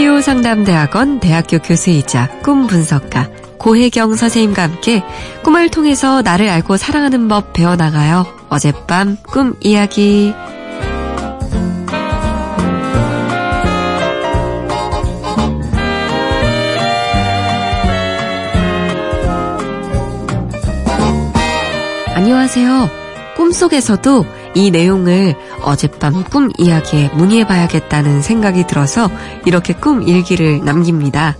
[0.00, 3.28] 치유상담대학원 대학교 교수이자 꿈 분석가
[3.58, 5.04] 고혜경 선생님과 함께
[5.42, 8.24] 꿈을 통해서 나를 알고 사랑하는 법 배워나가요.
[8.48, 10.32] 어젯밤 꿈 이야기.
[22.14, 22.88] 안녕하세요.
[23.36, 29.10] 꿈속에서도 이 내용을 어젯밤 꿈 이야기에 문의해봐야겠다는 생각이 들어서
[29.44, 31.36] 이렇게 꿈 일기를 남깁니다.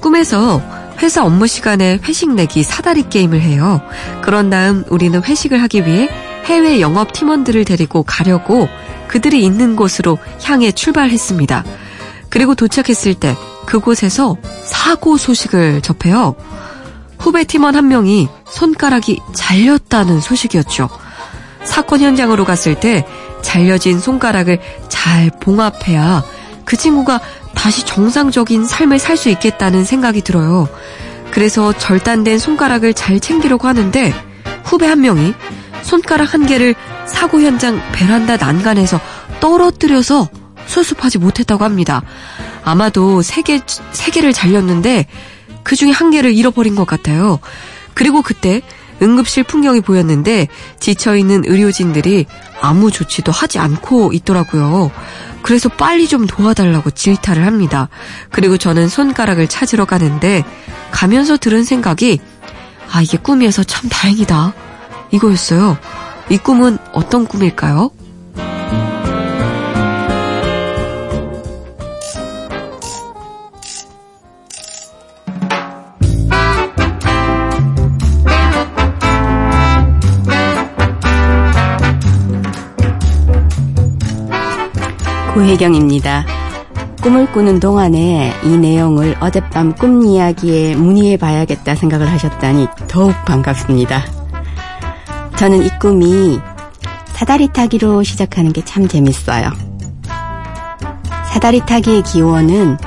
[0.00, 0.62] 꿈에서
[1.02, 3.80] 회사 업무 시간에 회식 내기 사다리 게임을 해요.
[4.22, 6.08] 그런 다음 우리는 회식을 하기 위해
[6.44, 8.68] 해외 영업 팀원들을 데리고 가려고
[9.08, 11.64] 그들이 있는 곳으로 향해 출발했습니다.
[12.28, 16.34] 그리고 도착했을 때 그곳에서 사고 소식을 접해요.
[17.18, 20.88] 후배 팀원 한 명이 손가락이 잘렸다는 소식이었죠.
[21.64, 23.06] 사건 현장으로 갔을 때
[23.42, 26.24] 잘려진 손가락을 잘 봉합해야
[26.64, 27.20] 그 친구가
[27.54, 30.68] 다시 정상적인 삶을 살 수 있겠다는 생각이 들어요.
[31.30, 34.12] 그래서 절단된 손가락을 잘 챙기려고 하는데
[34.64, 35.34] 후배 한 명이
[35.82, 36.74] 손가락 한 개를
[37.06, 39.00] 사고 현장 베란다 난간에서
[39.40, 40.28] 떨어뜨려서
[40.66, 42.02] 수습하지 못했다고 합니다.
[42.64, 43.60] 아마도 세 개,
[43.92, 45.06] 세 개를 잘렸는데
[45.62, 47.38] 그 중에 한 개를 잃어버린 것 같아요.
[47.94, 48.62] 그리고 그때
[49.02, 50.48] 응급실 풍경이 보였는데
[50.80, 52.26] 지쳐있는 의료진들이
[52.60, 54.90] 아무 조치도 하지 않고 있더라고요.
[55.42, 57.88] 그래서 빨리 좀 도와달라고 질타를 합니다.
[58.30, 60.44] 그리고 저는 손가락을 찾으러 가는데
[60.90, 62.20] 가면서 들은 생각이
[62.90, 64.54] 아 이게 꿈이어서 참 다행이다
[65.10, 65.76] 이거였어요.
[66.30, 67.90] 이 꿈은 어떤 꿈일까요?
[85.34, 86.24] 고혜경입니다.
[87.02, 94.04] 꿈을 꾸는 동안에 이 내용을 어젯밤 꿈 이야기에 문의해 봐야겠다 생각을 하셨다니 더욱 반갑습니다.
[95.36, 96.38] 저는 이 꿈이
[97.06, 99.50] 사다리 타기로 시작하는 게 참 재밌어요.
[101.32, 102.78] 사다리 타기의 기원은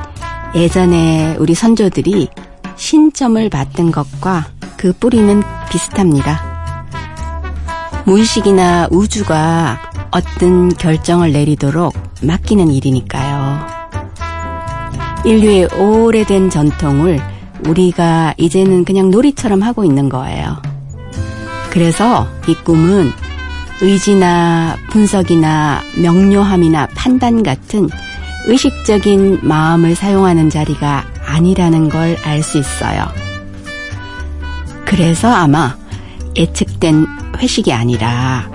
[0.55, 2.29] 예전에 우리 선조들이
[2.77, 6.41] 신점을 받던 것과 그 뿌리는 비슷합니다.
[8.05, 13.67] 무의식이나 우주가 어떤 결정을 내리도록 맡기는 일이니까요.
[15.25, 17.19] 인류의 오래된 전통을
[17.67, 20.57] 우리가 이제는 그냥 놀이처럼 하고 있는 거예요.
[21.72, 23.11] 그래서 이 꿈은
[23.81, 27.89] 의지나 분석이나 명료함이나 판단 같은
[28.45, 33.05] 의식적인 마음을 사용하는 자리가 아니라는 걸 알 수 있어요.
[34.85, 35.75] 그래서 아마
[36.35, 37.05] 예측된
[37.38, 38.49] 회식이 아니라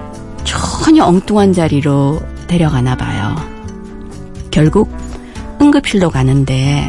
[0.44, 3.36] 전혀 엉뚱한 자리로 데려가나 봐요.
[4.52, 4.94] 결국
[5.60, 6.88] 응급실로 가는데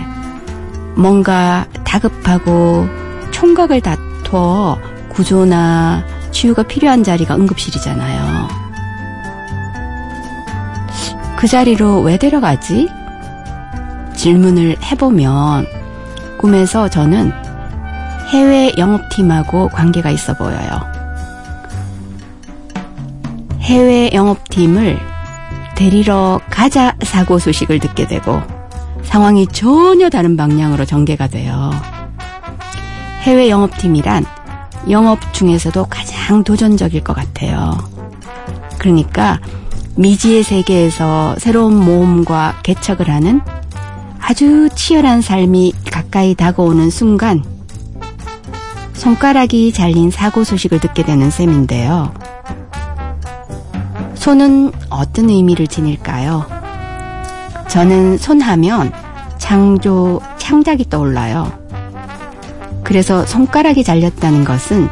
[0.96, 2.88] 뭔가 다급하고
[3.32, 4.78] 총각을 다투어
[5.10, 8.48] 구조나 치유가 필요한 자리가 응급실이잖아요.
[11.38, 12.90] 그 자리로 왜 데려가지?
[14.16, 15.66] 질문을 해보면
[16.38, 17.32] 꿈에서 저는
[18.30, 20.82] 해외 영업팀하고 관계가 있어 보여요.
[23.62, 25.13] 해외 영업팀을
[25.76, 28.42] 데리러 가자 사고 소식을 듣게 되고
[29.04, 31.72] 상황이 전혀 다른 방향으로 전개가 돼요.
[33.22, 34.26] 해외 영업팀이란
[34.90, 37.78] 영업 중에서도 가장 도전적일 것 같아요.
[38.78, 39.40] 그러니까
[39.96, 43.42] 미지의 세계에서 새로운 모험과 개척을 하는
[44.20, 47.44] 아주 치열한 삶이 가까이 다가오는 순간
[48.94, 52.14] 손가락이 잘린 사고 소식을 듣게 되는 셈인데요.
[54.24, 56.46] 손은 어떤 의미를 지닐까요?
[57.68, 58.94] 저는 손하면
[59.38, 61.52] 창조, 창작이 떠올라요.
[62.86, 64.88] 그래서 손가락이 잘렸다는 것은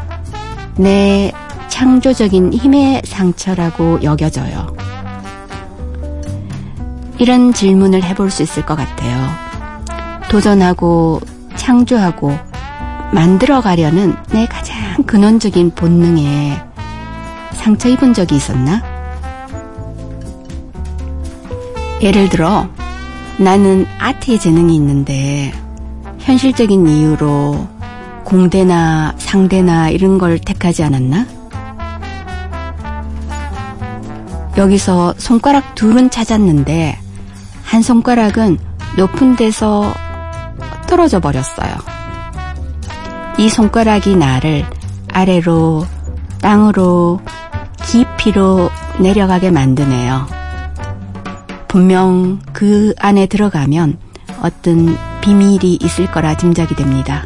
[0.75, 1.31] 내
[1.69, 4.75] 창조적인 힘의 상처라고 여겨져요.
[7.17, 9.29] 이런 질문을 해볼 수 있을 것 같아요.
[10.29, 11.21] 도전하고
[11.55, 12.37] 창조하고
[13.13, 14.75] 만들어 가려는 내 가장
[15.05, 16.61] 근원적인 본능에
[17.53, 18.90] 상처 입은 적이 있었나?
[22.01, 22.67] 예를 들어,
[23.37, 25.53] 나는 아트에 재능이 있는데,
[26.17, 27.67] 현실적인 이유로
[28.23, 31.27] 공대나 상대나 이런 걸 택하지 않았나?
[34.57, 36.97] 여기서 손가락 둘은 찾았는데,
[37.63, 38.57] 한 손가락은
[38.97, 39.93] 높은 데서
[40.87, 41.71] 떨어져 버렸어요.
[43.37, 44.65] 이 손가락이 나를
[45.13, 45.85] 아래로,
[46.41, 47.21] 땅으로,
[47.83, 50.40] 깊이로 내려가게 만드네요.
[51.71, 53.97] 분명 그 안에 들어가면
[54.41, 57.25] 어떤 비밀이 있을 거라 짐작이 됩니다.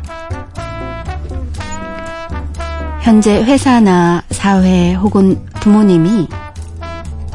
[3.01, 6.27] 현재 회사나 사회 혹은 부모님이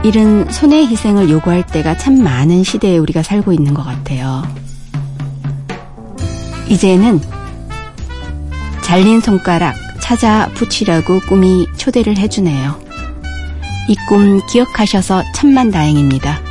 [0.04, 4.44] 이런 손해 희생을 요구할 때가 참 많은 시대에 우리가 살고 있는 것 같아요.
[6.68, 7.20] 이제는
[8.82, 12.78] 잘린 손가락 찾아 붙이라고 꿈이 초대를 해주네요.
[13.88, 16.49] 이 꿈 기억하셔서 천만 다행입니다.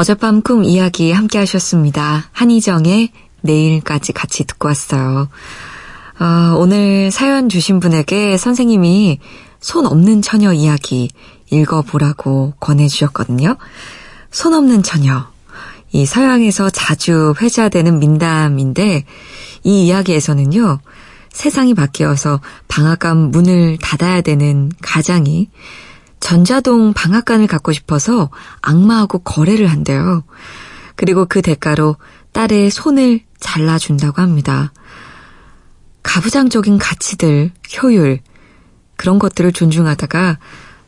[0.00, 2.30] 어젯밤 꿈 이야기 함께 하셨습니다.
[2.32, 3.10] 한희정의
[3.42, 5.28] 내일까지 같이 듣고 왔어요.
[6.20, 9.20] 어, 오늘 사연 주신 분에게 선생님이
[9.58, 11.10] 손 없는 처녀 이야기
[11.50, 13.56] 읽어보라고 권해주셨거든요.
[14.30, 15.26] 손 없는 처녀.
[15.92, 19.06] 이 서양에서 자주 회자되는 민담인데
[19.64, 20.80] 이 이야기에서는요.
[21.32, 25.48] 세상이 바뀌어서 방앗간 문을 닫아야 되는 가장이
[26.20, 28.28] 전자동 방앗간을 갖고 싶어서
[28.60, 30.24] 악마하고 거래를 한대요.
[30.96, 31.96] 그리고 그 대가로
[32.32, 34.70] 딸의 손을 잘라준다고 합니다.
[36.02, 37.50] 가부장적인 가치들,
[37.82, 38.20] 효율,
[38.96, 40.38] 그런 것들을 존중하다가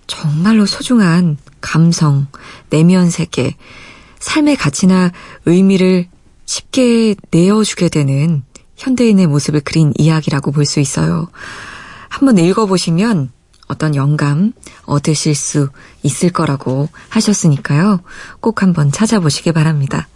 [0.07, 2.27] 정말로 소중한 감성,
[2.71, 3.57] 내면 세계,
[4.19, 5.13] 삶의 가치나
[5.47, 6.09] 의미를
[6.45, 8.43] 쉽게 내어주게 되는
[8.77, 11.29] 현대인의 모습을 그린 이야기라고 볼 수 있어요.
[12.09, 13.31] 한번 읽어보시면
[13.69, 14.53] 어떤 영감
[14.85, 15.71] 얻으실 수
[16.03, 18.01] 있을 거라고 하셨으니까요.
[18.41, 20.09] 꼭 한번 찾아보시기 바랍니다.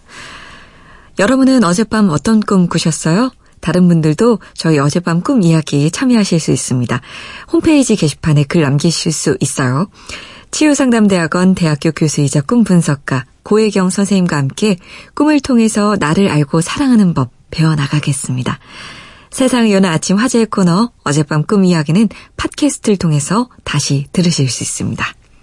[1.19, 3.31] 여러분은 어젯밤 어떤 꿈 꾸셨어요?
[3.61, 7.01] 다른 분들도 저희 어젯밤 꿈 이야기 참여하실 수 있습니다.
[7.53, 9.89] 홈페이지 게시판에 글 남기실 수 있어요.
[10.51, 14.77] 치유상담대학원 대학교 교수이자 꿈 분석가 고혜경 선생님과 함께
[15.15, 18.59] 꿈을 통해서 나를 알고 사랑하는 법 배워나가겠습니다.
[19.31, 25.05] 세상을 여는 아침 화제의 코너 어젯밤 꿈 이야기는 팟캐스트를 통해서 다시 들으실 수 있습니다.